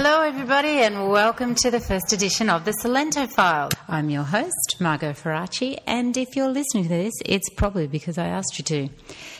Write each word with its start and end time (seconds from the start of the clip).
Hello, 0.00 0.22
everybody, 0.22 0.82
and 0.82 1.10
welcome 1.10 1.56
to 1.56 1.72
the 1.72 1.80
first 1.80 2.12
edition 2.12 2.48
of 2.48 2.64
the 2.64 2.70
Salento 2.70 3.28
File. 3.28 3.70
I'm 3.88 4.10
your 4.10 4.22
host, 4.22 4.76
Margot 4.78 5.12
Ferracci, 5.12 5.76
and 5.88 6.16
if 6.16 6.36
you're 6.36 6.52
listening 6.52 6.84
to 6.84 6.88
this, 6.88 7.14
it's 7.26 7.50
probably 7.50 7.88
because 7.88 8.16
I 8.16 8.28
asked 8.28 8.60
you 8.60 8.64
to. 8.66 8.88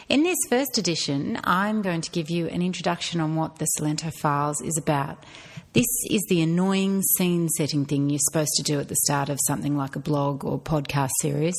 In 0.09 0.25
this 0.25 0.37
first 0.49 0.77
edition, 0.77 1.39
I'm 1.45 1.81
going 1.81 2.01
to 2.01 2.11
give 2.11 2.29
you 2.29 2.49
an 2.49 2.61
introduction 2.61 3.21
on 3.21 3.37
what 3.37 3.61
the 3.61 3.69
Salento 3.79 4.13
Files 4.13 4.61
is 4.61 4.77
about. 4.77 5.25
This 5.79 6.11
is 6.11 6.27
the 6.29 6.43
annoying 6.43 7.03
scene 7.03 7.49
setting 7.51 7.85
thing 7.85 8.11
you're 8.11 8.19
supposed 8.19 8.51
to 8.57 8.65
do 8.65 8.81
at 8.81 8.89
the 8.89 8.97
start 8.97 9.29
of 9.29 9.39
something 9.47 9.77
like 9.77 9.95
a 9.95 10.01
blog 10.01 10.45
or 10.45 10.59
podcast 10.59 11.11
series 11.21 11.55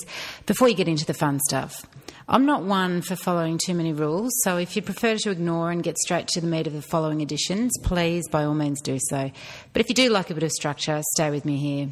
before 0.46 0.68
you 0.68 0.76
get 0.76 0.90
into 0.90 1.06
the 1.06 1.14
fun 1.14 1.40
stuff. 1.48 1.86
I'm 2.28 2.46
not 2.46 2.64
one 2.64 3.02
for 3.02 3.16
following 3.16 3.58
too 3.58 3.74
many 3.74 3.94
rules, 3.94 4.34
so 4.44 4.58
if 4.58 4.76
you 4.76 4.82
prefer 4.82 5.16
to 5.16 5.32
ignore 5.32 5.72
and 5.72 5.82
get 5.82 5.98
straight 5.98 6.28
to 6.34 6.42
the 6.42 6.48
meat 6.48 6.68
of 6.68 6.74
the 6.74 6.82
following 6.82 7.22
editions, 7.22 7.72
please 7.82 8.28
by 8.28 8.44
all 8.44 8.54
means 8.54 8.82
do 8.82 8.98
so. 9.00 9.32
But 9.72 9.80
if 9.80 9.88
you 9.88 9.96
do 9.96 10.10
like 10.10 10.30
a 10.30 10.34
bit 10.34 10.44
of 10.44 10.52
structure, 10.52 11.02
stay 11.16 11.30
with 11.30 11.46
me 11.46 11.56
here. 11.56 11.88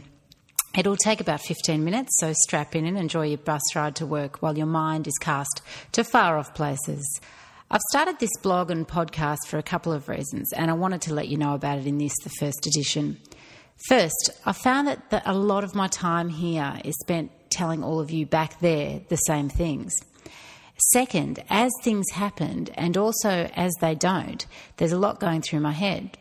It'll 0.77 0.97
take 0.97 1.21
about 1.21 1.39
15 1.39 1.81
minutes, 1.81 2.19
so 2.19 2.33
strap 2.33 2.75
in 2.75 2.85
and 2.85 2.97
enjoy 2.97 3.27
your 3.27 3.37
bus 3.37 3.73
ride 3.73 3.95
to 3.95 4.05
work 4.05 4.41
while 4.41 4.57
your 4.57 4.67
mind 4.67 5.07
is 5.07 5.17
cast 5.17 5.61
to 5.93 6.03
far 6.03 6.37
off 6.37 6.53
places. 6.53 7.21
I've 7.69 7.81
started 7.91 8.17
this 8.19 8.29
blog 8.41 8.71
and 8.71 8.87
podcast 8.87 9.39
for 9.47 9.57
a 9.57 9.63
couple 9.63 9.91
of 9.91 10.07
reasons, 10.07 10.53
and 10.53 10.71
I 10.71 10.73
wanted 10.73 11.01
to 11.01 11.13
let 11.13 11.27
you 11.27 11.35
know 11.35 11.53
about 11.53 11.79
it 11.79 11.85
in 11.85 11.97
this, 11.97 12.13
the 12.23 12.29
first 12.39 12.65
edition. 12.65 13.19
First, 13.89 14.31
I 14.45 14.53
found 14.53 14.87
that, 14.87 15.21
a 15.25 15.33
lot 15.33 15.65
of 15.65 15.75
my 15.75 15.89
time 15.89 16.29
here 16.29 16.79
is 16.85 16.95
spent 17.01 17.29
telling 17.49 17.83
all 17.83 17.99
of 17.99 18.09
you 18.09 18.25
back 18.25 18.61
there 18.61 19.01
the 19.09 19.17
same 19.17 19.49
things. 19.49 19.91
Second, 20.93 21.43
as 21.49 21.69
things 21.83 22.05
happened, 22.13 22.69
and 22.75 22.95
also 22.95 23.49
as 23.53 23.73
they 23.81 23.95
don't, 23.95 24.45
there's 24.77 24.93
a 24.93 24.97
lot 24.97 25.19
going 25.19 25.41
through 25.41 25.59
my 25.59 25.73
head. 25.73 26.17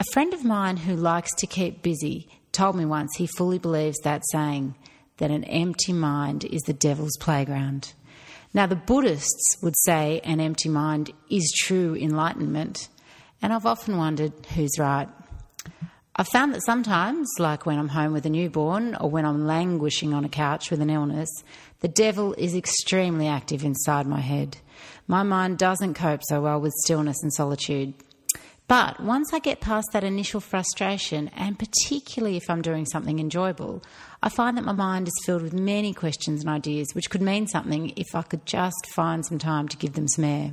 A 0.00 0.04
friend 0.14 0.32
of 0.32 0.46
mine 0.46 0.78
who 0.78 0.96
likes 0.96 1.34
to 1.34 1.46
keep 1.46 1.82
busy 1.82 2.26
told 2.52 2.74
me 2.74 2.86
once 2.86 3.10
he 3.18 3.26
fully 3.26 3.58
believes 3.58 3.98
that 3.98 4.22
saying 4.32 4.74
that 5.18 5.30
an 5.30 5.44
empty 5.44 5.92
mind 5.92 6.46
is 6.46 6.62
the 6.62 6.72
devil's 6.72 7.18
playground. 7.20 7.92
Now, 8.52 8.66
the 8.66 8.76
Buddhists 8.76 9.56
would 9.62 9.76
say 9.84 10.20
an 10.24 10.40
empty 10.40 10.68
mind 10.68 11.12
is 11.30 11.52
true 11.56 11.94
enlightenment, 11.94 12.88
and 13.40 13.52
I've 13.52 13.66
often 13.66 13.96
wondered 13.96 14.32
who's 14.54 14.76
right. 14.78 15.08
I've 16.16 16.28
found 16.28 16.52
that 16.54 16.64
sometimes, 16.64 17.28
like 17.38 17.64
when 17.64 17.78
I'm 17.78 17.88
home 17.88 18.12
with 18.12 18.26
a 18.26 18.30
newborn 18.30 18.96
or 18.96 19.08
when 19.08 19.24
I'm 19.24 19.46
languishing 19.46 20.12
on 20.12 20.24
a 20.24 20.28
couch 20.28 20.70
with 20.70 20.80
an 20.82 20.90
illness, 20.90 21.30
the 21.78 21.88
devil 21.88 22.34
is 22.34 22.56
extremely 22.56 23.28
active 23.28 23.64
inside 23.64 24.06
my 24.06 24.20
head. 24.20 24.56
My 25.06 25.22
mind 25.22 25.58
doesn't 25.58 25.94
cope 25.94 26.20
so 26.24 26.40
well 26.42 26.60
with 26.60 26.72
stillness 26.84 27.22
and 27.22 27.32
solitude. 27.32 27.94
But 28.70 29.00
once 29.00 29.32
I 29.32 29.40
get 29.40 29.60
past 29.60 29.88
that 29.92 30.04
initial 30.04 30.38
frustration, 30.38 31.26
and 31.34 31.58
particularly 31.58 32.36
if 32.36 32.48
I'm 32.48 32.62
doing 32.62 32.86
something 32.86 33.18
enjoyable, 33.18 33.82
I 34.22 34.28
find 34.28 34.56
that 34.56 34.64
my 34.64 34.70
mind 34.70 35.08
is 35.08 35.22
filled 35.26 35.42
with 35.42 35.52
many 35.52 35.92
questions 35.92 36.42
and 36.42 36.48
ideas, 36.48 36.86
which 36.92 37.10
could 37.10 37.20
mean 37.20 37.48
something 37.48 37.92
if 37.96 38.14
I 38.14 38.22
could 38.22 38.46
just 38.46 38.86
find 38.94 39.26
some 39.26 39.40
time 39.40 39.66
to 39.66 39.76
give 39.76 39.94
them 39.94 40.06
some 40.06 40.24
air. 40.24 40.52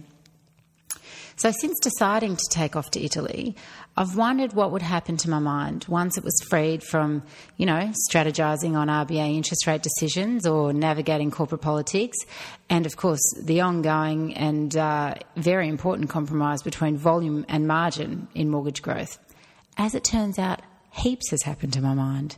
So, 1.37 1.51
since 1.51 1.77
deciding 1.79 2.35
to 2.35 2.43
take 2.49 2.75
off 2.75 2.89
to 2.91 3.03
Italy, 3.03 3.55
I've 3.95 4.17
wondered 4.17 4.53
what 4.53 4.71
would 4.71 4.81
happen 4.81 5.17
to 5.17 5.29
my 5.29 5.37
mind 5.37 5.85
once 5.87 6.17
it 6.17 6.23
was 6.23 6.35
freed 6.49 6.81
from, 6.81 7.21
you 7.57 7.67
know, 7.67 7.91
strategizing 8.09 8.75
on 8.75 8.87
RBA 8.87 9.35
interest 9.35 9.67
rate 9.67 9.83
decisions 9.83 10.47
or 10.47 10.73
navigating 10.73 11.29
corporate 11.29 11.61
politics, 11.61 12.17
and 12.71 12.87
of 12.87 12.97
course, 12.97 13.21
the 13.39 13.61
ongoing 13.61 14.33
and 14.33 14.75
uh, 14.75 15.13
very 15.35 15.67
important 15.67 16.09
compromise 16.09 16.63
between 16.63 16.97
volume 16.97 17.45
and 17.47 17.67
margin 17.67 18.27
in 18.33 18.49
mortgage 18.49 18.81
growth. 18.81 19.19
As 19.77 19.93
it 19.93 20.03
turns 20.03 20.39
out, 20.39 20.63
heaps 20.91 21.29
has 21.29 21.43
happened 21.43 21.73
to 21.73 21.81
my 21.81 21.93
mind. 21.93 22.35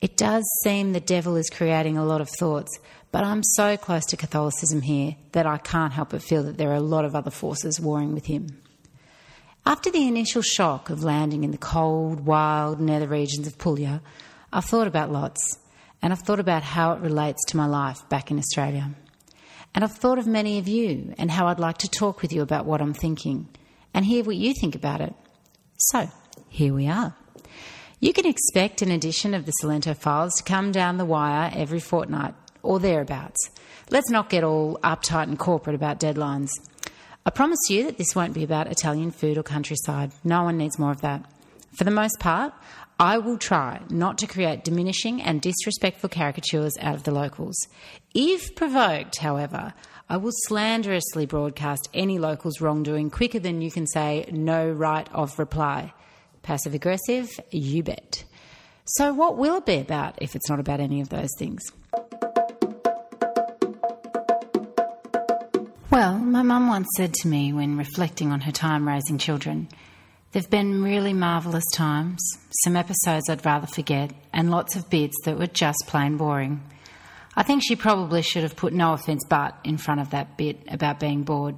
It 0.00 0.16
does 0.16 0.44
seem 0.62 0.92
the 0.92 1.00
devil 1.00 1.34
is 1.34 1.50
creating 1.50 1.96
a 1.96 2.04
lot 2.04 2.20
of 2.20 2.28
thoughts, 2.28 2.78
but 3.10 3.24
I'm 3.24 3.42
so 3.42 3.76
close 3.76 4.04
to 4.06 4.16
Catholicism 4.16 4.82
here 4.82 5.16
that 5.32 5.46
I 5.46 5.58
can't 5.58 5.92
help 5.92 6.10
but 6.10 6.22
feel 6.22 6.44
that 6.44 6.56
there 6.56 6.70
are 6.70 6.74
a 6.74 6.80
lot 6.80 7.04
of 7.04 7.16
other 7.16 7.32
forces 7.32 7.80
warring 7.80 8.14
with 8.14 8.26
him. 8.26 8.62
After 9.66 9.90
the 9.90 10.06
initial 10.06 10.42
shock 10.42 10.88
of 10.88 11.02
landing 11.02 11.42
in 11.42 11.50
the 11.50 11.58
cold, 11.58 12.20
wild 12.20 12.80
nether 12.80 13.08
regions 13.08 13.46
of 13.46 13.58
Puglia, 13.58 14.00
I've 14.52 14.64
thought 14.64 14.86
about 14.86 15.10
lots, 15.10 15.58
and 16.00 16.12
I've 16.12 16.22
thought 16.22 16.40
about 16.40 16.62
how 16.62 16.92
it 16.92 17.00
relates 17.00 17.44
to 17.46 17.56
my 17.56 17.66
life 17.66 18.08
back 18.08 18.30
in 18.30 18.38
Australia. 18.38 18.94
And 19.74 19.84
I've 19.84 19.96
thought 19.96 20.18
of 20.18 20.26
many 20.26 20.58
of 20.58 20.68
you 20.68 21.12
and 21.18 21.30
how 21.30 21.48
I'd 21.48 21.58
like 21.58 21.78
to 21.78 21.88
talk 21.88 22.22
with 22.22 22.32
you 22.32 22.40
about 22.42 22.66
what 22.66 22.80
I'm 22.80 22.94
thinking 22.94 23.48
and 23.92 24.04
hear 24.04 24.24
what 24.24 24.36
you 24.36 24.54
think 24.54 24.74
about 24.74 25.00
it. 25.00 25.14
So, 25.76 26.08
here 26.48 26.72
we 26.72 26.88
are. 26.88 27.14
You 28.00 28.12
can 28.12 28.26
expect 28.26 28.80
an 28.80 28.92
edition 28.92 29.34
of 29.34 29.44
the 29.44 29.52
Salento 29.60 29.96
Files 29.96 30.32
to 30.36 30.44
come 30.44 30.70
down 30.70 30.98
the 30.98 31.04
wire 31.04 31.50
every 31.52 31.80
fortnight 31.80 32.32
or 32.62 32.78
thereabouts. 32.78 33.50
Let's 33.90 34.08
not 34.08 34.30
get 34.30 34.44
all 34.44 34.78
uptight 34.84 35.24
and 35.24 35.36
corporate 35.36 35.74
about 35.74 35.98
deadlines. 35.98 36.50
I 37.26 37.30
promise 37.30 37.58
you 37.68 37.82
that 37.86 37.98
this 37.98 38.14
won't 38.14 38.34
be 38.34 38.44
about 38.44 38.70
Italian 38.70 39.10
food 39.10 39.36
or 39.36 39.42
countryside. 39.42 40.12
No 40.22 40.44
one 40.44 40.56
needs 40.56 40.78
more 40.78 40.92
of 40.92 41.00
that. 41.00 41.24
For 41.76 41.82
the 41.82 41.90
most 41.90 42.20
part, 42.20 42.54
I 43.00 43.18
will 43.18 43.36
try 43.36 43.80
not 43.90 44.16
to 44.18 44.28
create 44.28 44.62
diminishing 44.62 45.20
and 45.20 45.42
disrespectful 45.42 46.10
caricatures 46.10 46.78
out 46.80 46.94
of 46.94 47.02
the 47.02 47.10
locals. 47.10 47.56
If 48.14 48.54
provoked, 48.54 49.18
however, 49.18 49.74
I 50.08 50.18
will 50.18 50.32
slanderously 50.46 51.26
broadcast 51.26 51.88
any 51.92 52.20
locals' 52.20 52.60
wrongdoing 52.60 53.10
quicker 53.10 53.40
than 53.40 53.60
you 53.60 53.72
can 53.72 53.88
say 53.88 54.28
no 54.30 54.70
right 54.70 55.08
of 55.12 55.36
reply. 55.36 55.92
Passive 56.48 56.72
aggressive, 56.72 57.28
you 57.50 57.82
bet. 57.82 58.24
So, 58.86 59.12
what 59.12 59.36
will 59.36 59.58
it 59.58 59.66
be 59.66 59.80
about 59.80 60.14
if 60.22 60.34
it's 60.34 60.48
not 60.48 60.58
about 60.58 60.80
any 60.80 61.02
of 61.02 61.10
those 61.10 61.28
things? 61.38 61.62
Well, 65.90 66.16
my 66.16 66.40
mum 66.40 66.68
once 66.68 66.88
said 66.96 67.12
to 67.12 67.28
me 67.28 67.52
when 67.52 67.76
reflecting 67.76 68.32
on 68.32 68.40
her 68.40 68.50
time 68.50 68.88
raising 68.88 69.18
children, 69.18 69.68
There've 70.32 70.48
been 70.48 70.82
really 70.82 71.12
marvellous 71.12 71.70
times, 71.74 72.18
some 72.62 72.76
episodes 72.76 73.28
I'd 73.28 73.44
rather 73.44 73.66
forget, 73.66 74.12
and 74.32 74.50
lots 74.50 74.74
of 74.74 74.88
bits 74.88 75.16
that 75.26 75.38
were 75.38 75.48
just 75.48 75.84
plain 75.86 76.16
boring. 76.16 76.62
I 77.36 77.42
think 77.42 77.62
she 77.62 77.76
probably 77.76 78.22
should 78.22 78.44
have 78.44 78.56
put 78.56 78.72
no 78.72 78.94
offence 78.94 79.22
but 79.28 79.54
in 79.64 79.76
front 79.76 80.00
of 80.00 80.08
that 80.12 80.38
bit 80.38 80.62
about 80.68 80.98
being 80.98 81.24
bored. 81.24 81.56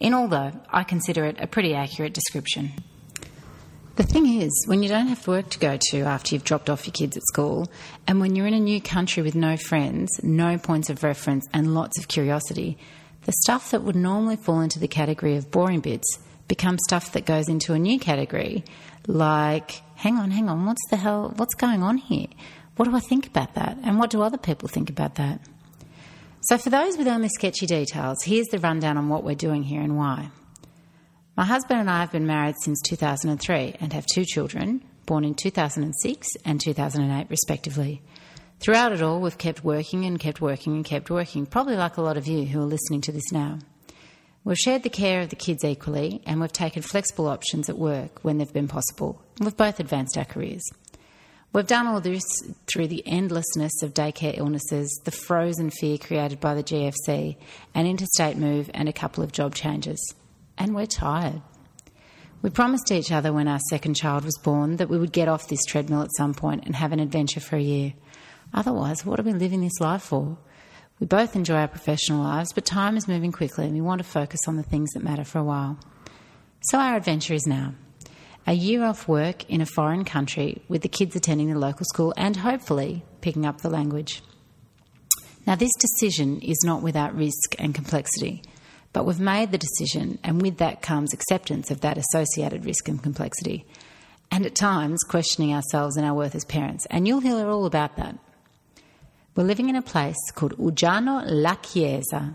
In 0.00 0.14
all, 0.14 0.26
though, 0.26 0.50
I 0.68 0.82
consider 0.82 1.26
it 1.26 1.36
a 1.38 1.46
pretty 1.46 1.76
accurate 1.76 2.12
description. 2.12 2.72
The 3.94 4.04
thing 4.04 4.40
is, 4.40 4.64
when 4.66 4.82
you 4.82 4.88
don't 4.88 5.08
have 5.08 5.28
work 5.28 5.50
to 5.50 5.58
go 5.58 5.76
to 5.90 6.00
after 6.00 6.34
you've 6.34 6.44
dropped 6.44 6.70
off 6.70 6.86
your 6.86 6.92
kids 6.92 7.14
at 7.14 7.22
school, 7.24 7.70
and 8.06 8.20
when 8.20 8.34
you're 8.34 8.46
in 8.46 8.54
a 8.54 8.60
new 8.60 8.80
country 8.80 9.22
with 9.22 9.34
no 9.34 9.58
friends, 9.58 10.08
no 10.22 10.56
points 10.56 10.88
of 10.88 11.02
reference, 11.02 11.46
and 11.52 11.74
lots 11.74 11.98
of 11.98 12.08
curiosity, 12.08 12.78
the 13.26 13.32
stuff 13.42 13.70
that 13.70 13.82
would 13.82 13.94
normally 13.94 14.36
fall 14.36 14.60
into 14.60 14.78
the 14.78 14.88
category 14.88 15.36
of 15.36 15.50
boring 15.50 15.80
bits 15.80 16.18
becomes 16.48 16.80
stuff 16.88 17.12
that 17.12 17.26
goes 17.26 17.50
into 17.50 17.74
a 17.74 17.78
new 17.78 17.98
category, 17.98 18.64
like, 19.06 19.82
hang 19.96 20.16
on, 20.16 20.30
hang 20.30 20.48
on, 20.48 20.64
what's 20.64 20.88
the 20.88 20.96
hell, 20.96 21.34
what's 21.36 21.54
going 21.54 21.82
on 21.82 21.98
here? 21.98 22.28
What 22.76 22.86
do 22.86 22.96
I 22.96 23.00
think 23.00 23.26
about 23.26 23.54
that? 23.56 23.76
And 23.82 23.98
what 23.98 24.08
do 24.08 24.22
other 24.22 24.38
people 24.38 24.68
think 24.68 24.88
about 24.88 25.16
that? 25.16 25.38
So, 26.44 26.56
for 26.56 26.70
those 26.70 26.96
with 26.96 27.08
only 27.08 27.28
sketchy 27.28 27.66
details, 27.66 28.22
here's 28.24 28.48
the 28.48 28.58
rundown 28.58 28.96
on 28.96 29.10
what 29.10 29.22
we're 29.22 29.34
doing 29.34 29.62
here 29.62 29.82
and 29.82 29.98
why. 29.98 30.30
My 31.42 31.46
husband 31.46 31.80
and 31.80 31.90
I 31.90 31.98
have 31.98 32.12
been 32.12 32.24
married 32.24 32.54
since 32.62 32.80
2003 32.82 33.74
and 33.80 33.92
have 33.92 34.06
two 34.06 34.24
children, 34.24 34.80
born 35.06 35.24
in 35.24 35.34
2006 35.34 36.28
and 36.44 36.60
2008, 36.60 37.26
respectively. 37.28 38.00
Throughout 38.60 38.92
it 38.92 39.02
all, 39.02 39.20
we've 39.20 39.36
kept 39.36 39.64
working 39.64 40.04
and 40.04 40.20
kept 40.20 40.40
working 40.40 40.76
and 40.76 40.84
kept 40.84 41.10
working, 41.10 41.46
probably 41.46 41.74
like 41.74 41.96
a 41.96 42.00
lot 42.00 42.16
of 42.16 42.28
you 42.28 42.44
who 42.44 42.60
are 42.60 42.66
listening 42.66 43.00
to 43.00 43.10
this 43.10 43.32
now. 43.32 43.58
We've 44.44 44.56
shared 44.56 44.84
the 44.84 44.88
care 44.88 45.22
of 45.22 45.30
the 45.30 45.34
kids 45.34 45.64
equally, 45.64 46.22
and 46.26 46.40
we've 46.40 46.52
taken 46.52 46.80
flexible 46.80 47.26
options 47.26 47.68
at 47.68 47.76
work 47.76 48.20
when 48.22 48.38
they've 48.38 48.52
been 48.52 48.68
possible. 48.68 49.20
We've 49.40 49.56
both 49.56 49.80
advanced 49.80 50.16
our 50.16 50.24
careers. 50.24 50.62
We've 51.52 51.66
done 51.66 51.88
all 51.88 52.00
this 52.00 52.22
through 52.68 52.86
the 52.86 53.02
endlessness 53.04 53.82
of 53.82 53.94
daycare 53.94 54.38
illnesses, 54.38 54.96
the 55.02 55.10
frozen 55.10 55.70
fear 55.70 55.98
created 55.98 56.38
by 56.38 56.54
the 56.54 56.62
GFC, 56.62 57.36
an 57.74 57.86
interstate 57.88 58.36
move, 58.36 58.70
and 58.72 58.88
a 58.88 58.92
couple 58.92 59.24
of 59.24 59.32
job 59.32 59.56
changes. 59.56 60.14
And 60.58 60.74
we're 60.74 60.86
tired. 60.86 61.42
We 62.42 62.50
promised 62.50 62.90
each 62.90 63.12
other 63.12 63.32
when 63.32 63.46
our 63.46 63.60
second 63.70 63.94
child 63.94 64.24
was 64.24 64.38
born 64.42 64.76
that 64.76 64.88
we 64.88 64.98
would 64.98 65.12
get 65.12 65.28
off 65.28 65.48
this 65.48 65.64
treadmill 65.64 66.02
at 66.02 66.16
some 66.16 66.34
point 66.34 66.64
and 66.66 66.74
have 66.74 66.92
an 66.92 67.00
adventure 67.00 67.40
for 67.40 67.56
a 67.56 67.62
year. 67.62 67.94
Otherwise, 68.52 69.06
what 69.06 69.20
are 69.20 69.22
we 69.22 69.32
living 69.32 69.60
this 69.60 69.80
life 69.80 70.02
for? 70.02 70.36
We 70.98 71.06
both 71.06 71.36
enjoy 71.36 71.56
our 71.56 71.68
professional 71.68 72.22
lives, 72.22 72.52
but 72.52 72.64
time 72.64 72.96
is 72.96 73.08
moving 73.08 73.32
quickly 73.32 73.64
and 73.64 73.74
we 73.74 73.80
want 73.80 73.98
to 73.98 74.04
focus 74.04 74.40
on 74.46 74.56
the 74.56 74.62
things 74.62 74.90
that 74.92 75.02
matter 75.02 75.24
for 75.24 75.38
a 75.38 75.44
while. 75.44 75.78
So 76.62 76.78
our 76.78 76.96
adventure 76.96 77.34
is 77.34 77.46
now. 77.46 77.74
A 78.46 78.52
year 78.54 78.84
off 78.84 79.06
work 79.06 79.48
in 79.48 79.60
a 79.60 79.66
foreign 79.66 80.04
country 80.04 80.62
with 80.68 80.82
the 80.82 80.88
kids 80.88 81.14
attending 81.14 81.52
the 81.52 81.58
local 81.58 81.84
school 81.84 82.12
and 82.16 82.36
hopefully 82.36 83.04
picking 83.20 83.46
up 83.46 83.60
the 83.60 83.70
language. 83.70 84.22
Now, 85.46 85.54
this 85.54 85.72
decision 85.78 86.40
is 86.40 86.60
not 86.64 86.82
without 86.82 87.16
risk 87.16 87.54
and 87.58 87.74
complexity, 87.74 88.42
but 88.92 89.06
we've 89.06 89.20
made 89.20 89.50
the 89.50 89.58
decision, 89.58 90.18
and 90.22 90.42
with 90.42 90.58
that 90.58 90.82
comes 90.82 91.12
acceptance 91.12 91.70
of 91.70 91.80
that 91.80 91.98
associated 91.98 92.64
risk 92.64 92.88
and 92.88 93.02
complexity. 93.02 93.64
and 94.32 94.46
at 94.46 94.54
times 94.54 95.02
questioning 95.06 95.52
ourselves 95.52 95.94
and 95.94 96.06
our 96.06 96.14
worth 96.14 96.34
as 96.34 96.46
parents. 96.46 96.86
And 96.90 97.06
you'll 97.06 97.20
hear 97.20 97.46
all 97.48 97.66
about 97.66 97.96
that. 97.96 98.16
We're 99.36 99.44
living 99.44 99.68
in 99.68 99.76
a 99.76 99.82
place 99.82 100.16
called 100.34 100.56
Uggiano 100.56 101.22
La 101.26 101.54
Chiesa. 101.56 102.34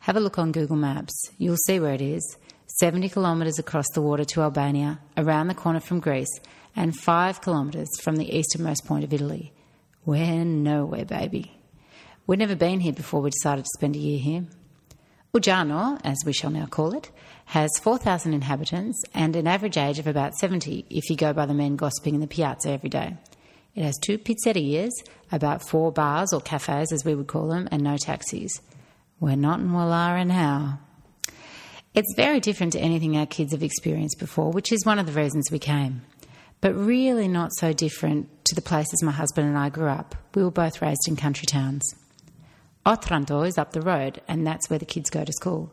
Have 0.00 0.16
a 0.16 0.20
look 0.20 0.36
on 0.36 0.50
Google 0.50 0.76
Maps. 0.76 1.14
You'll 1.38 1.56
see 1.66 1.78
where 1.78 1.94
it 1.94 2.00
is 2.00 2.36
70 2.80 3.08
kilometres 3.08 3.58
across 3.58 3.86
the 3.94 4.02
water 4.02 4.24
to 4.24 4.42
Albania, 4.42 4.98
around 5.16 5.46
the 5.46 5.54
corner 5.54 5.80
from 5.80 6.00
Greece, 6.00 6.40
and 6.74 6.96
5 6.96 7.40
kilometres 7.40 7.88
from 8.02 8.16
the 8.16 8.36
easternmost 8.36 8.84
point 8.84 9.04
of 9.04 9.12
Italy. 9.12 9.52
We're 10.04 10.44
nowhere, 10.44 11.04
baby. 11.04 11.52
We'd 12.26 12.40
never 12.40 12.56
been 12.56 12.80
here 12.80 12.92
before 12.92 13.22
we 13.22 13.30
decided 13.30 13.64
to 13.64 13.70
spend 13.76 13.94
a 13.94 14.00
year 14.00 14.18
here. 14.18 14.44
Uggiano, 15.34 16.00
as 16.04 16.16
we 16.24 16.32
shall 16.32 16.50
now 16.50 16.66
call 16.66 16.94
it, 16.94 17.10
has 17.46 17.70
4,000 17.82 18.32
inhabitants 18.32 19.02
and 19.12 19.36
an 19.36 19.46
average 19.46 19.76
age 19.76 19.98
of 19.98 20.06
about 20.06 20.34
70 20.34 20.86
if 20.88 21.10
you 21.10 21.16
go 21.16 21.32
by 21.32 21.44
the 21.44 21.54
men 21.54 21.76
gossiping 21.76 22.14
in 22.14 22.20
the 22.20 22.26
piazza 22.26 22.70
every 22.70 22.88
day. 22.88 23.14
It 23.74 23.84
has 23.84 23.98
two 23.98 24.18
pizzerias, 24.18 24.90
about 25.30 25.68
four 25.68 25.92
bars 25.92 26.32
or 26.32 26.40
cafes 26.40 26.92
as 26.92 27.04
we 27.04 27.14
would 27.14 27.26
call 27.26 27.48
them, 27.48 27.68
and 27.70 27.82
no 27.82 27.96
taxis. 27.96 28.60
We're 29.20 29.36
not 29.36 29.60
in 29.60 29.70
Wallara 29.70 30.26
now. 30.26 30.80
It's 31.94 32.14
very 32.16 32.40
different 32.40 32.72
to 32.72 32.80
anything 32.80 33.16
our 33.16 33.26
kids 33.26 33.52
have 33.52 33.62
experienced 33.62 34.18
before, 34.18 34.50
which 34.50 34.72
is 34.72 34.86
one 34.86 34.98
of 34.98 35.06
the 35.06 35.12
reasons 35.12 35.50
we 35.50 35.58
came. 35.58 36.02
But 36.60 36.74
really 36.74 37.28
not 37.28 37.52
so 37.54 37.72
different 37.72 38.28
to 38.46 38.54
the 38.54 38.62
places 38.62 39.02
my 39.02 39.12
husband 39.12 39.48
and 39.48 39.58
I 39.58 39.68
grew 39.68 39.88
up. 39.88 40.14
We 40.34 40.42
were 40.42 40.50
both 40.50 40.80
raised 40.80 41.06
in 41.06 41.16
country 41.16 41.46
towns. 41.46 41.82
Otranto 42.88 43.42
is 43.42 43.58
up 43.58 43.72
the 43.72 43.82
road, 43.82 44.22
and 44.28 44.46
that's 44.46 44.70
where 44.70 44.78
the 44.78 44.86
kids 44.86 45.10
go 45.10 45.22
to 45.22 45.32
school. 45.32 45.70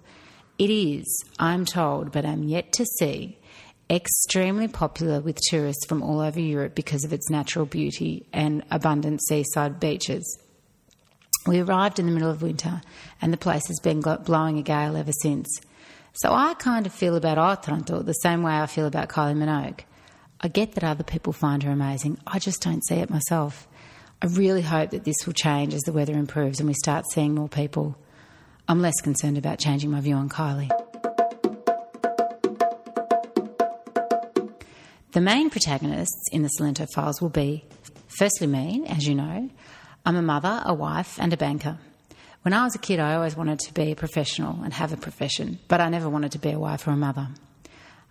It 0.59 0.69
is, 0.69 1.23
I'm 1.39 1.63
told, 1.63 2.11
but 2.11 2.25
I'm 2.25 2.43
yet 2.43 2.73
to 2.73 2.85
see, 2.99 3.39
extremely 3.89 4.67
popular 4.67 5.21
with 5.21 5.39
tourists 5.49 5.85
from 5.85 6.03
all 6.03 6.19
over 6.19 6.41
Europe 6.41 6.75
because 6.75 7.05
of 7.05 7.13
its 7.13 7.29
natural 7.29 7.65
beauty 7.65 8.25
and 8.33 8.65
abundant 8.69 9.21
seaside 9.23 9.79
beaches. 9.79 10.39
We 11.47 11.61
arrived 11.61 11.99
in 11.99 12.05
the 12.05 12.11
middle 12.11 12.29
of 12.29 12.41
winter, 12.41 12.81
and 13.21 13.31
the 13.31 13.37
place 13.37 13.65
has 13.67 13.79
been 13.79 14.01
blowing 14.01 14.57
a 14.57 14.61
gale 14.61 14.97
ever 14.97 15.13
since. 15.21 15.47
So 16.15 16.33
I 16.33 16.53
kind 16.55 16.85
of 16.85 16.91
feel 16.91 17.15
about 17.15 17.37
Otranto 17.37 18.01
the 18.01 18.11
same 18.11 18.43
way 18.43 18.59
I 18.59 18.65
feel 18.65 18.87
about 18.87 19.07
Kylie 19.07 19.37
Minogue. 19.37 19.85
I 20.41 20.49
get 20.49 20.73
that 20.73 20.83
other 20.83 21.05
people 21.05 21.31
find 21.31 21.63
her 21.63 21.71
amazing, 21.71 22.17
I 22.27 22.39
just 22.39 22.61
don't 22.61 22.85
see 22.85 22.95
it 22.95 23.09
myself. 23.09 23.69
I 24.25 24.27
really 24.29 24.63
hope 24.63 24.89
that 24.89 25.03
this 25.03 25.17
will 25.27 25.33
change 25.33 25.75
as 25.75 25.83
the 25.83 25.91
weather 25.91 26.13
improves 26.13 26.59
and 26.59 26.67
we 26.67 26.73
start 26.73 27.05
seeing 27.11 27.35
more 27.35 27.47
people. 27.47 27.95
I'm 28.67 28.81
less 28.81 28.99
concerned 28.99 29.37
about 29.37 29.59
changing 29.59 29.91
my 29.91 30.01
view 30.01 30.15
on 30.15 30.29
Kylie. 30.29 30.71
The 35.11 35.21
main 35.21 35.51
protagonists 35.51 36.23
in 36.31 36.41
the 36.41 36.49
Salento 36.59 36.87
files 36.95 37.21
will 37.21 37.29
be 37.29 37.65
firstly, 38.17 38.47
me, 38.47 38.85
as 38.87 39.05
you 39.05 39.13
know. 39.13 39.47
I'm 40.07 40.15
a 40.15 40.23
mother, 40.23 40.59
a 40.65 40.73
wife, 40.73 41.19
and 41.19 41.31
a 41.31 41.37
banker. 41.37 41.77
When 42.41 42.53
I 42.55 42.63
was 42.63 42.73
a 42.73 42.79
kid, 42.79 42.99
I 42.99 43.13
always 43.13 43.37
wanted 43.37 43.59
to 43.59 43.75
be 43.75 43.91
a 43.91 43.95
professional 43.95 44.63
and 44.63 44.73
have 44.73 44.91
a 44.91 44.97
profession, 44.97 45.59
but 45.67 45.81
I 45.81 45.89
never 45.89 46.09
wanted 46.09 46.31
to 46.31 46.39
be 46.39 46.49
a 46.49 46.57
wife 46.57 46.87
or 46.87 46.91
a 46.91 46.97
mother. 46.97 47.27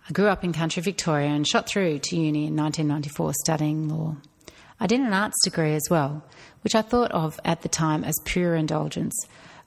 I 0.07 0.13
grew 0.13 0.27
up 0.27 0.45
in 0.45 0.53
country 0.53 0.81
Victoria 0.81 1.27
and 1.27 1.45
shot 1.45 1.67
through 1.67 1.99
to 1.99 2.15
uni 2.15 2.47
in 2.47 2.55
1994 2.55 3.33
studying 3.33 3.89
law. 3.89 4.15
I 4.79 4.87
did 4.87 4.99
an 4.99 5.13
arts 5.13 5.41
degree 5.43 5.73
as 5.73 5.87
well, 5.89 6.23
which 6.61 6.75
I 6.75 6.81
thought 6.81 7.11
of 7.11 7.39
at 7.45 7.61
the 7.61 7.69
time 7.69 8.03
as 8.03 8.15
pure 8.25 8.55
indulgence. 8.55 9.15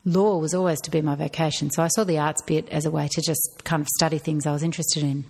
Law 0.04 0.38
was 0.38 0.54
always 0.54 0.80
to 0.82 0.90
be 0.90 1.00
my 1.02 1.14
vocation, 1.14 1.70
so 1.70 1.82
I 1.82 1.88
saw 1.88 2.04
the 2.04 2.18
arts 2.18 2.42
bit 2.42 2.68
as 2.68 2.84
a 2.84 2.90
way 2.90 3.08
to 3.08 3.22
just 3.22 3.64
kind 3.64 3.80
of 3.80 3.88
study 3.88 4.18
things 4.18 4.46
I 4.46 4.52
was 4.52 4.62
interested 4.62 5.02
in. 5.02 5.24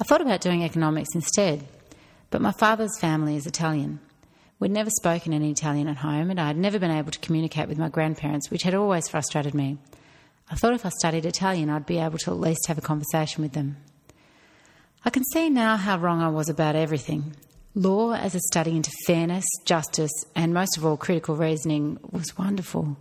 I 0.00 0.04
thought 0.04 0.20
about 0.20 0.40
doing 0.40 0.64
economics 0.64 1.14
instead, 1.14 1.64
but 2.30 2.40
my 2.40 2.52
father's 2.52 2.98
family 2.98 3.36
is 3.36 3.46
Italian. 3.46 4.00
We'd 4.58 4.70
never 4.70 4.90
spoken 4.90 5.32
any 5.32 5.50
Italian 5.50 5.88
at 5.88 5.98
home, 5.98 6.30
and 6.30 6.40
I 6.40 6.46
had 6.46 6.56
never 6.56 6.78
been 6.78 6.90
able 6.90 7.10
to 7.10 7.18
communicate 7.18 7.68
with 7.68 7.78
my 7.78 7.88
grandparents, 7.88 8.50
which 8.50 8.62
had 8.62 8.74
always 8.74 9.08
frustrated 9.08 9.54
me. 9.54 9.78
I 10.50 10.54
thought 10.54 10.74
if 10.74 10.86
I 10.86 10.90
studied 10.90 11.26
Italian, 11.26 11.70
I'd 11.70 11.86
be 11.86 11.98
able 11.98 12.18
to 12.18 12.30
at 12.30 12.40
least 12.40 12.66
have 12.68 12.78
a 12.78 12.82
conversation 12.82 13.42
with 13.42 13.52
them. 13.52 13.76
I 15.04 15.10
can 15.10 15.24
see 15.24 15.50
now 15.50 15.76
how 15.76 15.98
wrong 15.98 16.22
I 16.22 16.28
was 16.28 16.48
about 16.48 16.76
everything. 16.76 17.34
Law 17.76 18.12
as 18.12 18.36
a 18.36 18.40
study 18.40 18.76
into 18.76 18.92
fairness, 19.04 19.44
justice, 19.64 20.12
and 20.36 20.54
most 20.54 20.76
of 20.76 20.86
all, 20.86 20.96
critical 20.96 21.34
reasoning 21.34 21.98
was 22.12 22.38
wonderful. 22.38 22.96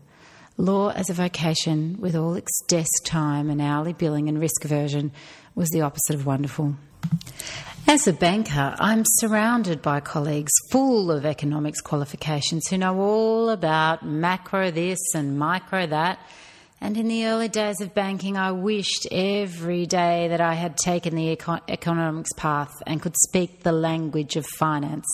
Law 0.57 0.89
as 0.89 1.11
a 1.11 1.13
vocation, 1.13 1.95
with 1.99 2.15
all 2.15 2.33
its 2.33 2.59
desk 2.67 3.05
time 3.05 3.51
and 3.51 3.61
hourly 3.61 3.93
billing 3.93 4.27
and 4.29 4.39
risk 4.39 4.65
aversion, 4.65 5.11
was 5.53 5.69
the 5.69 5.81
opposite 5.81 6.15
of 6.15 6.25
wonderful. 6.25 6.75
As 7.87 8.07
a 8.07 8.13
banker, 8.13 8.75
I'm 8.79 9.03
surrounded 9.05 9.83
by 9.83 9.99
colleagues 9.99 10.51
full 10.71 11.11
of 11.11 11.23
economics 11.23 11.79
qualifications 11.79 12.67
who 12.67 12.79
know 12.79 12.99
all 12.99 13.51
about 13.51 14.03
macro 14.03 14.71
this 14.71 15.13
and 15.13 15.37
micro 15.37 15.85
that 15.85 16.17
and 16.83 16.97
in 16.97 17.07
the 17.07 17.27
early 17.27 17.47
days 17.47 17.79
of 17.79 17.93
banking, 17.93 18.35
I 18.35 18.51
wished 18.51 19.07
every 19.09 19.85
day 19.85 20.27
that 20.27 20.41
I 20.41 20.53
had 20.53 20.75
taken 20.75 21.15
the 21.15 21.33
econ- 21.33 21.61
economics 21.69 22.33
path 22.35 22.73
and 22.85 23.01
could 23.01 23.15
speak 23.29 23.63
the 23.63 23.71
language 23.71 24.35
of 24.35 24.45
finance. 24.45 25.07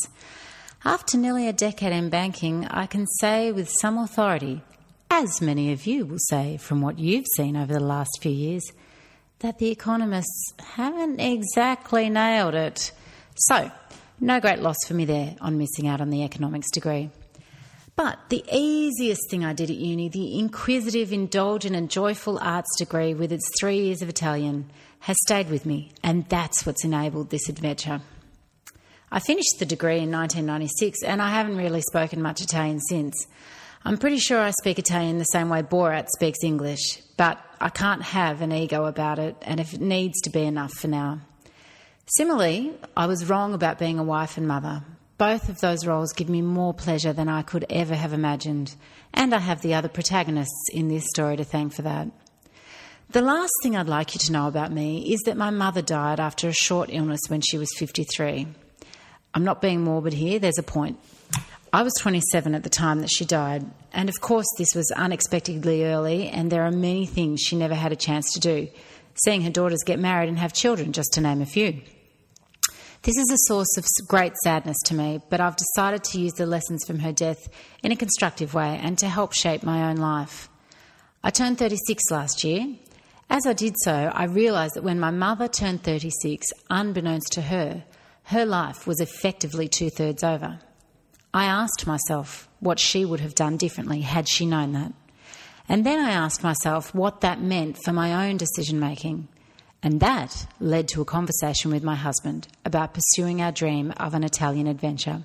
After 0.83 1.15
nearly 1.15 1.47
a 1.47 1.53
decade 1.53 1.93
in 1.93 2.09
banking, 2.09 2.65
I 2.65 2.87
can 2.87 3.05
say 3.19 3.51
with 3.51 3.69
some 3.69 3.99
authority, 3.99 4.63
as 5.11 5.41
many 5.41 5.71
of 5.71 5.85
you 5.85 6.07
will 6.07 6.17
say 6.17 6.57
from 6.57 6.81
what 6.81 6.97
you've 6.97 7.27
seen 7.35 7.55
over 7.55 7.71
the 7.71 7.79
last 7.79 8.17
few 8.19 8.31
years, 8.31 8.63
that 9.37 9.59
the 9.59 9.69
economists 9.69 10.53
haven't 10.73 11.19
exactly 11.19 12.09
nailed 12.09 12.55
it. 12.55 12.91
So, 13.35 13.69
no 14.19 14.39
great 14.39 14.57
loss 14.57 14.77
for 14.87 14.95
me 14.95 15.05
there 15.05 15.35
on 15.39 15.59
missing 15.59 15.87
out 15.87 16.01
on 16.01 16.09
the 16.09 16.23
economics 16.23 16.71
degree. 16.71 17.11
But 17.99 18.29
the 18.29 18.45
easiest 18.49 19.29
thing 19.29 19.43
I 19.43 19.51
did 19.51 19.69
at 19.69 19.75
uni, 19.75 20.07
the 20.07 20.39
inquisitive, 20.39 21.11
indulgent, 21.11 21.75
and 21.75 21.91
joyful 21.91 22.39
arts 22.39 22.69
degree 22.77 23.13
with 23.13 23.33
its 23.33 23.43
three 23.59 23.81
years 23.81 24.01
of 24.01 24.07
Italian, 24.07 24.69
has 25.01 25.17
stayed 25.25 25.49
with 25.49 25.65
me, 25.65 25.91
and 26.01 26.23
that's 26.29 26.65
what's 26.65 26.85
enabled 26.85 27.29
this 27.29 27.49
adventure. 27.49 27.99
I 29.11 29.19
finished 29.19 29.59
the 29.59 29.65
degree 29.65 29.97
in 29.97 30.13
1996, 30.13 31.03
and 31.03 31.21
I 31.21 31.29
haven't 31.31 31.57
really 31.57 31.81
spoken 31.81 32.21
much 32.21 32.39
Italian 32.39 32.79
since. 32.79 33.27
I'm 33.83 33.97
pretty 33.97 34.19
sure 34.19 34.39
I 34.39 34.51
speak 34.51 34.79
Italian 34.79 35.17
the 35.17 35.25
same 35.25 35.49
way 35.49 35.61
Borat 35.61 36.07
speaks 36.07 36.39
English, 36.41 37.01
but 37.17 37.37
I 37.59 37.67
can't 37.67 38.01
have 38.01 38.41
an 38.41 38.53
ego 38.53 38.85
about 38.85 39.19
it, 39.19 39.35
and 39.41 39.59
if 39.59 39.73
it 39.73 39.81
needs 39.81 40.21
to 40.21 40.29
be 40.29 40.43
enough 40.43 40.71
for 40.71 40.87
now. 40.87 41.19
Similarly, 42.15 42.71
I 42.95 43.07
was 43.07 43.27
wrong 43.27 43.53
about 43.53 43.77
being 43.77 43.99
a 43.99 44.03
wife 44.03 44.37
and 44.37 44.47
mother. 44.47 44.83
Both 45.19 45.49
of 45.49 45.59
those 45.59 45.85
roles 45.85 46.13
give 46.13 46.29
me 46.29 46.41
more 46.41 46.73
pleasure 46.73 47.11
than 47.11 47.27
I 47.27 47.41
could 47.41 47.65
ever 47.69 47.93
have 47.93 48.13
imagined, 48.13 48.75
and 49.13 49.35
I 49.35 49.39
have 49.39 49.61
the 49.61 49.73
other 49.73 49.89
protagonists 49.89 50.69
in 50.71 50.87
this 50.87 51.03
story 51.13 51.35
to 51.35 51.43
thank 51.43 51.73
for 51.73 51.81
that. 51.81 52.07
The 53.09 53.21
last 53.21 53.51
thing 53.61 53.75
I'd 53.75 53.89
like 53.89 54.15
you 54.15 54.19
to 54.19 54.31
know 54.31 54.47
about 54.47 54.71
me 54.71 55.11
is 55.11 55.19
that 55.25 55.35
my 55.35 55.49
mother 55.49 55.81
died 55.81 56.21
after 56.21 56.47
a 56.47 56.53
short 56.53 56.89
illness 56.89 57.19
when 57.27 57.41
she 57.41 57.57
was 57.57 57.67
53. 57.77 58.47
I'm 59.33 59.43
not 59.43 59.61
being 59.61 59.81
morbid 59.81 60.13
here, 60.13 60.39
there's 60.39 60.57
a 60.57 60.63
point. 60.63 60.97
I 61.73 61.83
was 61.83 61.93
27 61.99 62.55
at 62.55 62.63
the 62.63 62.69
time 62.69 63.01
that 63.01 63.11
she 63.11 63.25
died, 63.25 63.65
and 63.91 64.07
of 64.07 64.21
course, 64.21 64.47
this 64.57 64.73
was 64.73 64.89
unexpectedly 64.95 65.83
early, 65.83 66.29
and 66.29 66.49
there 66.49 66.63
are 66.63 66.71
many 66.71 67.05
things 67.05 67.41
she 67.41 67.57
never 67.57 67.75
had 67.75 67.91
a 67.91 67.97
chance 67.97 68.31
to 68.35 68.39
do, 68.39 68.69
seeing 69.25 69.41
her 69.41 69.49
daughters 69.49 69.83
get 69.85 69.99
married 69.99 70.29
and 70.29 70.39
have 70.39 70.53
children, 70.53 70.93
just 70.93 71.11
to 71.11 71.19
name 71.21 71.41
a 71.41 71.45
few. 71.45 71.81
This 73.03 73.17
is 73.17 73.31
a 73.31 73.47
source 73.47 73.77
of 73.77 73.85
great 74.09 74.35
sadness 74.43 74.75
to 74.85 74.93
me, 74.93 75.21
but 75.29 75.39
I've 75.39 75.55
decided 75.55 76.03
to 76.03 76.19
use 76.19 76.33
the 76.33 76.45
lessons 76.45 76.83
from 76.85 76.99
her 76.99 77.13
death 77.13 77.47
in 77.81 77.93
a 77.93 77.95
constructive 77.95 78.53
way 78.53 78.77
and 78.83 78.97
to 78.97 79.07
help 79.07 79.33
shape 79.33 79.63
my 79.63 79.89
own 79.89 79.95
life. 79.95 80.49
I 81.23 81.29
turned 81.29 81.59
36 81.59 82.03
last 82.11 82.43
year. 82.43 82.75
As 83.29 83.47
I 83.47 83.53
did 83.53 83.75
so, 83.83 84.11
I 84.13 84.25
realised 84.25 84.73
that 84.75 84.83
when 84.83 84.99
my 84.99 85.11
mother 85.11 85.47
turned 85.47 85.83
36, 85.83 86.45
unbeknownst 86.69 87.31
to 87.33 87.41
her, 87.43 87.85
her 88.23 88.45
life 88.45 88.85
was 88.85 88.99
effectively 88.99 89.69
two 89.69 89.89
thirds 89.89 90.21
over. 90.21 90.59
I 91.33 91.45
asked 91.45 91.87
myself 91.87 92.49
what 92.59 92.79
she 92.79 93.05
would 93.05 93.21
have 93.21 93.33
done 93.33 93.55
differently 93.55 94.01
had 94.01 94.27
she 94.27 94.45
known 94.45 94.73
that. 94.73 94.91
And 95.69 95.85
then 95.85 95.99
I 95.99 96.11
asked 96.11 96.43
myself 96.43 96.93
what 96.93 97.21
that 97.21 97.41
meant 97.41 97.77
for 97.85 97.93
my 97.93 98.27
own 98.27 98.35
decision 98.35 98.77
making. 98.77 99.29
And 99.81 99.99
that 100.01 100.47
led 100.59 100.87
to 100.89 101.01
a 101.01 101.05
conversation 101.05 101.71
with 101.71 101.83
my 101.83 101.95
husband 101.95 102.47
about 102.65 102.93
pursuing 102.93 103.41
our 103.41 103.51
dream 103.51 103.93
of 103.97 104.13
an 104.13 104.23
Italian 104.23 104.67
adventure. 104.67 105.23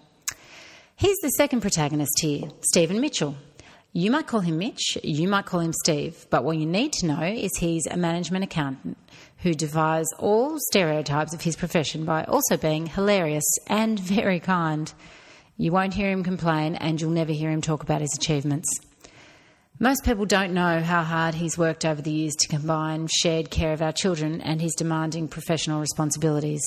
He's 0.96 1.18
the 1.22 1.30
second 1.30 1.60
protagonist 1.60 2.20
here, 2.20 2.48
Stephen 2.60 3.00
Mitchell. 3.00 3.36
You 3.92 4.10
might 4.10 4.26
call 4.26 4.40
him 4.40 4.58
Mitch, 4.58 4.98
you 5.02 5.28
might 5.28 5.46
call 5.46 5.60
him 5.60 5.72
Steve, 5.72 6.26
but 6.30 6.44
what 6.44 6.56
you 6.56 6.66
need 6.66 6.92
to 6.94 7.06
know 7.06 7.22
is 7.22 7.50
he's 7.58 7.86
a 7.86 7.96
management 7.96 8.44
accountant 8.44 8.96
who 9.38 9.54
defies 9.54 10.06
all 10.18 10.56
stereotypes 10.58 11.34
of 11.34 11.42
his 11.42 11.54
profession 11.54 12.04
by 12.04 12.24
also 12.24 12.56
being 12.56 12.86
hilarious 12.86 13.44
and 13.68 13.98
very 14.00 14.40
kind. 14.40 14.92
You 15.56 15.70
won't 15.70 15.94
hear 15.94 16.10
him 16.10 16.24
complain, 16.24 16.74
and 16.76 17.00
you'll 17.00 17.10
never 17.10 17.32
hear 17.32 17.50
him 17.50 17.60
talk 17.60 17.82
about 17.82 18.00
his 18.00 18.14
achievements. 18.16 18.68
Most 19.80 20.04
people 20.04 20.24
don't 20.24 20.54
know 20.54 20.80
how 20.80 21.02
hard 21.02 21.34
he's 21.34 21.58
worked 21.58 21.84
over 21.84 22.00
the 22.00 22.12
years 22.12 22.36
to 22.36 22.48
combine 22.48 23.08
shared 23.08 23.50
care 23.50 23.72
of 23.72 23.82
our 23.82 23.90
children 23.90 24.40
and 24.40 24.60
his 24.60 24.76
demanding 24.76 25.26
professional 25.26 25.80
responsibilities. 25.80 26.62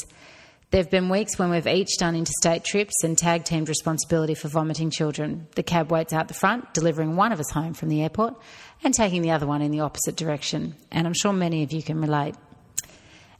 There 0.71 0.81
have 0.81 0.91
been 0.91 1.07
weeks 1.07 1.39
when 1.39 1.49
we've 1.49 1.67
each 1.67 1.97
done 1.97 2.17
interstate 2.17 2.65
trips 2.65 3.05
and 3.05 3.17
tag 3.17 3.45
teamed 3.45 3.69
responsibility 3.69 4.35
for 4.35 4.49
vomiting 4.49 4.91
children. 4.91 5.47
The 5.55 5.63
cab 5.63 5.89
waits 5.89 6.11
out 6.11 6.27
the 6.27 6.33
front, 6.33 6.73
delivering 6.73 7.15
one 7.15 7.31
of 7.31 7.39
us 7.39 7.49
home 7.49 7.73
from 7.73 7.87
the 7.87 8.03
airport 8.03 8.35
and 8.83 8.93
taking 8.93 9.21
the 9.21 9.31
other 9.31 9.47
one 9.47 9.61
in 9.61 9.71
the 9.71 9.79
opposite 9.79 10.17
direction. 10.17 10.75
And 10.91 11.07
I'm 11.07 11.13
sure 11.13 11.31
many 11.31 11.63
of 11.63 11.71
you 11.71 11.81
can 11.81 12.01
relate. 12.01 12.35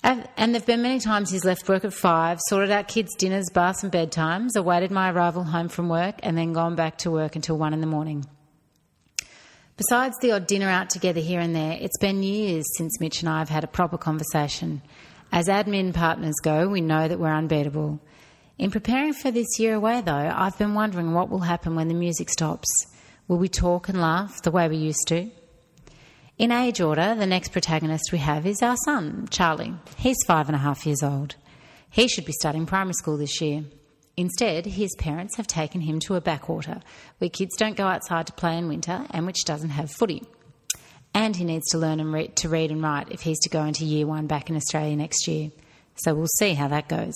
And 0.01 0.23
there 0.37 0.61
have 0.61 0.65
been 0.65 0.81
many 0.81 1.01
times 1.01 1.29
he's 1.29 1.43
left 1.43 1.67
work 1.67 1.83
at 1.83 1.93
five, 1.93 2.39
sorted 2.47 2.71
out 2.71 2.87
kids' 2.87 3.15
dinners, 3.15 3.49
baths, 3.53 3.83
and 3.83 3.91
bedtimes, 3.91 4.55
awaited 4.55 4.91
my 4.91 5.11
arrival 5.11 5.43
home 5.43 5.67
from 5.67 5.89
work, 5.89 6.15
and 6.23 6.37
then 6.37 6.53
gone 6.53 6.77
back 6.77 6.99
to 6.99 7.11
work 7.11 7.35
until 7.35 7.57
one 7.57 7.73
in 7.73 7.81
the 7.81 7.87
morning. 7.87 8.25
Besides 9.77 10.17
the 10.19 10.31
odd 10.31 10.47
dinner 10.47 10.67
out 10.67 10.89
together 10.89 11.19
here 11.19 11.39
and 11.39 11.55
there, 11.55 11.77
it's 11.79 11.99
been 11.99 12.23
years 12.23 12.65
since 12.77 12.99
Mitch 12.99 13.19
and 13.19 13.29
I 13.29 13.37
have 13.37 13.49
had 13.49 13.63
a 13.63 13.67
proper 13.67 13.95
conversation. 13.95 14.81
As 15.31 15.47
admin 15.47 15.93
partners 15.93 16.33
go, 16.41 16.67
we 16.67 16.81
know 16.81 17.07
that 17.07 17.19
we're 17.19 17.31
unbeatable. 17.31 17.99
In 18.57 18.71
preparing 18.71 19.13
for 19.13 19.29
this 19.29 19.59
year 19.59 19.75
away, 19.75 20.01
though, 20.01 20.33
I've 20.35 20.57
been 20.57 20.73
wondering 20.73 21.13
what 21.13 21.29
will 21.29 21.41
happen 21.41 21.75
when 21.75 21.89
the 21.89 21.93
music 21.93 22.31
stops. 22.31 22.67
Will 23.27 23.37
we 23.37 23.49
talk 23.49 23.87
and 23.87 24.01
laugh 24.01 24.41
the 24.41 24.49
way 24.49 24.67
we 24.67 24.77
used 24.77 25.07
to? 25.09 25.29
In 26.39 26.51
age 26.51 26.81
order, 26.81 27.13
the 27.13 27.27
next 27.27 27.51
protagonist 27.51 28.11
we 28.11 28.17
have 28.17 28.47
is 28.47 28.63
our 28.63 28.77
son, 28.83 29.27
Charlie. 29.29 29.75
He's 29.97 30.17
five 30.25 30.49
and 30.49 30.55
a 30.55 30.59
half 30.59 30.87
years 30.87 31.03
old. 31.03 31.35
He 31.91 32.07
should 32.07 32.25
be 32.25 32.33
starting 32.33 32.65
primary 32.65 32.95
school 32.95 33.17
this 33.17 33.39
year. 33.41 33.63
Instead, 34.17 34.65
his 34.65 34.95
parents 34.97 35.37
have 35.37 35.47
taken 35.47 35.81
him 35.81 35.99
to 35.99 36.15
a 36.15 36.21
backwater 36.21 36.81
where 37.19 37.29
kids 37.29 37.55
don't 37.55 37.77
go 37.77 37.85
outside 37.85 38.27
to 38.27 38.33
play 38.33 38.57
in 38.57 38.67
winter 38.67 39.05
and 39.11 39.25
which 39.25 39.45
doesn't 39.45 39.69
have 39.69 39.91
footy 39.91 40.23
and 41.17 41.35
he 41.35 41.43
needs 41.43 41.67
to 41.69 41.79
learn 41.79 41.99
and 41.99 42.13
read, 42.13 42.35
to 42.35 42.47
read 42.47 42.69
and 42.69 42.83
write 42.83 43.11
if 43.11 43.21
he's 43.21 43.39
to 43.39 43.49
go 43.49 43.63
into 43.63 43.83
year 43.83 44.05
one 44.05 44.27
back 44.27 44.51
in 44.51 44.55
Australia 44.55 44.95
next 44.95 45.27
year. 45.27 45.49
So 45.95 46.13
we'll 46.13 46.27
see 46.37 46.53
how 46.53 46.67
that 46.67 46.87
goes. 46.87 47.15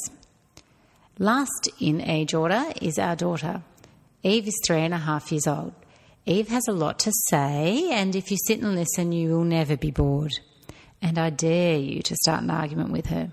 Last 1.20 1.70
in 1.80 2.02
age 2.02 2.34
order 2.34 2.66
is 2.82 2.98
our 2.98 3.16
daughter. 3.16 3.62
Eve 4.24 4.48
is 4.48 4.60
three 4.66 4.82
and 4.82 4.96
a 4.96 4.98
half 4.98 5.32
years 5.32 5.46
old. 5.46 5.74
Eve 6.26 6.48
has 6.48 6.68
a 6.68 6.74
lot 6.74 6.98
to 7.00 7.12
say, 7.30 7.92
and 7.92 8.16
if 8.16 8.32
you 8.32 8.38
sit 8.48 8.62
and 8.62 8.74
listen, 8.74 9.12
you 9.12 9.30
will 9.30 9.44
never 9.44 9.78
be 9.78 9.92
bored. 9.92 10.34
And 11.00 11.20
I 11.20 11.30
dare 11.30 11.78
you 11.78 12.02
to 12.02 12.16
start 12.16 12.42
an 12.42 12.50
argument 12.50 12.92
with 12.92 13.06
her. 13.08 13.32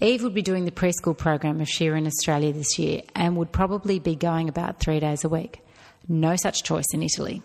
Eve 0.00 0.22
would 0.22 0.34
be 0.34 0.42
doing 0.42 0.64
the 0.64 0.70
preschool 0.70 1.16
program 1.16 1.60
if 1.60 1.68
she 1.68 1.90
were 1.90 1.96
in 1.96 2.06
Australia 2.06 2.52
this 2.52 2.78
year 2.78 3.02
and 3.16 3.36
would 3.36 3.50
probably 3.50 3.98
be 3.98 4.14
going 4.14 4.48
about 4.48 4.78
three 4.78 5.00
days 5.00 5.24
a 5.24 5.28
week. 5.28 5.60
No 6.06 6.36
such 6.36 6.62
choice 6.62 6.86
in 6.94 7.02
Italy. 7.02 7.42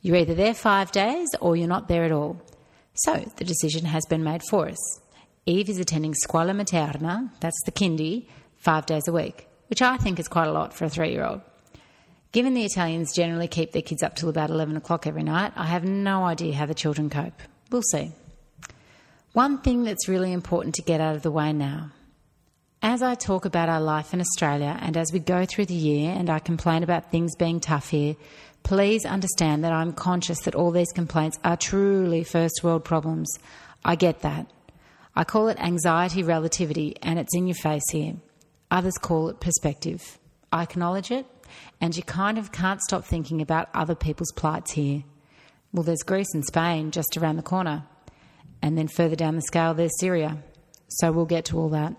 You're 0.00 0.16
either 0.16 0.34
there 0.34 0.54
five 0.54 0.92
days 0.92 1.28
or 1.40 1.56
you're 1.56 1.66
not 1.66 1.88
there 1.88 2.04
at 2.04 2.12
all. 2.12 2.40
So 2.94 3.28
the 3.36 3.44
decision 3.44 3.84
has 3.84 4.06
been 4.06 4.22
made 4.22 4.42
for 4.48 4.68
us. 4.68 5.00
Eve 5.44 5.68
is 5.68 5.78
attending 5.80 6.14
Scuola 6.14 6.52
Materna, 6.52 7.30
that's 7.40 7.60
the 7.64 7.72
kindy, 7.72 8.26
five 8.56 8.86
days 8.86 9.08
a 9.08 9.12
week, 9.12 9.48
which 9.68 9.82
I 9.82 9.96
think 9.96 10.20
is 10.20 10.28
quite 10.28 10.46
a 10.46 10.52
lot 10.52 10.72
for 10.74 10.84
a 10.84 10.88
three 10.88 11.10
year 11.10 11.24
old. 11.24 11.40
Given 12.30 12.54
the 12.54 12.64
Italians 12.64 13.14
generally 13.14 13.48
keep 13.48 13.72
their 13.72 13.82
kids 13.82 14.02
up 14.04 14.14
till 14.14 14.28
about 14.28 14.50
11 14.50 14.76
o'clock 14.76 15.06
every 15.06 15.22
night, 15.24 15.52
I 15.56 15.66
have 15.66 15.84
no 15.84 16.24
idea 16.24 16.54
how 16.54 16.66
the 16.66 16.74
children 16.74 17.10
cope. 17.10 17.40
We'll 17.70 17.82
see. 17.82 18.12
One 19.32 19.58
thing 19.58 19.84
that's 19.84 20.08
really 20.08 20.32
important 20.32 20.74
to 20.76 20.82
get 20.82 21.00
out 21.00 21.16
of 21.16 21.22
the 21.22 21.30
way 21.30 21.52
now. 21.52 21.90
As 22.80 23.02
I 23.02 23.14
talk 23.16 23.44
about 23.44 23.68
our 23.68 23.80
life 23.80 24.14
in 24.14 24.20
Australia 24.20 24.78
and 24.80 24.96
as 24.96 25.12
we 25.12 25.18
go 25.18 25.44
through 25.44 25.66
the 25.66 25.74
year 25.74 26.14
and 26.16 26.30
I 26.30 26.38
complain 26.38 26.82
about 26.82 27.10
things 27.10 27.34
being 27.36 27.58
tough 27.58 27.90
here, 27.90 28.14
Please 28.62 29.06
understand 29.06 29.64
that 29.64 29.72
I'm 29.72 29.92
conscious 29.92 30.40
that 30.40 30.54
all 30.54 30.70
these 30.70 30.92
complaints 30.92 31.38
are 31.42 31.56
truly 31.56 32.22
first 32.22 32.60
world 32.62 32.84
problems. 32.84 33.30
I 33.84 33.94
get 33.94 34.20
that. 34.20 34.46
I 35.16 35.24
call 35.24 35.48
it 35.48 35.58
anxiety 35.58 36.22
relativity, 36.22 36.94
and 37.02 37.18
it's 37.18 37.34
in 37.34 37.46
your 37.46 37.54
face 37.54 37.88
here. 37.90 38.16
Others 38.70 38.98
call 38.98 39.30
it 39.30 39.40
perspective. 39.40 40.18
I 40.52 40.62
acknowledge 40.62 41.10
it, 41.10 41.26
and 41.80 41.96
you 41.96 42.02
kind 42.02 42.36
of 42.36 42.52
can't 42.52 42.82
stop 42.82 43.04
thinking 43.04 43.40
about 43.40 43.70
other 43.72 43.94
people's 43.94 44.32
plights 44.32 44.72
here. 44.72 45.02
Well, 45.72 45.82
there's 45.82 46.02
Greece 46.02 46.34
and 46.34 46.44
Spain 46.44 46.90
just 46.90 47.16
around 47.16 47.36
the 47.36 47.42
corner, 47.42 47.84
and 48.62 48.76
then 48.76 48.88
further 48.88 49.16
down 49.16 49.36
the 49.36 49.42
scale, 49.42 49.74
there's 49.74 49.98
Syria. 50.00 50.38
So 50.88 51.12
we'll 51.12 51.26
get 51.26 51.46
to 51.46 51.58
all 51.58 51.68
that. 51.70 51.94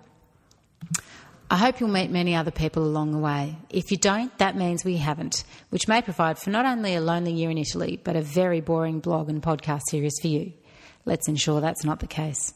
I 1.52 1.58
hope 1.58 1.80
you'll 1.80 1.90
meet 1.90 2.12
many 2.12 2.36
other 2.36 2.52
people 2.52 2.84
along 2.84 3.12
the 3.12 3.18
way. 3.18 3.58
If 3.72 3.90
you 3.90 3.98
don't, 3.98 4.36
that 4.38 4.56
means 4.56 4.86
we 4.86 4.98
haven't, 4.98 5.44
which 5.72 5.88
may 5.88 6.02
provide 6.02 6.38
for 6.38 6.52
not 6.52 6.66
only 6.66 6.94
a 6.94 7.02
lonely 7.02 7.34
year 7.34 7.50
in 7.50 7.58
Italy, 7.58 8.00
but 8.04 8.16
a 8.16 8.22
very 8.22 8.62
boring 8.62 9.00
blog 9.00 9.30
and 9.30 9.42
podcast 9.42 9.82
series 9.90 10.14
for 10.22 10.28
you. 10.28 10.54
Let's 11.06 11.28
ensure 11.28 11.60
that's 11.60 11.84
not 11.84 12.02
the 12.02 12.08
case. 12.08 12.54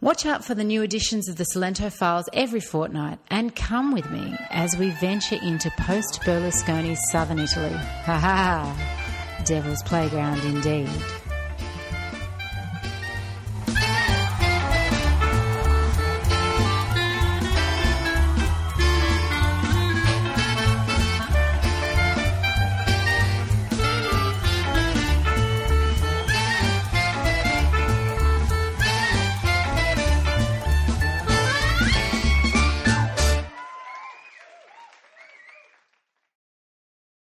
Watch 0.00 0.26
out 0.26 0.44
for 0.44 0.56
the 0.56 0.64
new 0.64 0.82
editions 0.82 1.28
of 1.28 1.36
the 1.36 1.46
Salento 1.54 1.92
Files 1.92 2.28
every 2.32 2.58
fortnight 2.58 3.20
and 3.30 3.54
come 3.54 3.92
with 3.92 4.10
me 4.10 4.36
as 4.50 4.76
we 4.76 4.90
venture 4.90 5.38
into 5.40 5.70
post 5.78 6.20
Berlusconi's 6.22 6.98
southern 7.12 7.38
Italy. 7.38 7.70
Ha 7.70 8.18
ha! 8.18 9.44
Devil's 9.44 9.82
Playground 9.84 10.40
indeed. 10.40 10.90